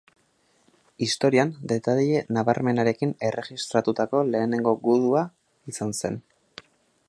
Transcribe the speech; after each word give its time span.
Historian 1.07 1.51
detaile 1.71 2.23
nabarmenarekin 2.37 3.13
erregistratutako 3.29 4.25
lehenengo 4.31 4.75
gudua 4.89 5.25
izan 5.75 5.97
zen. 6.03 6.23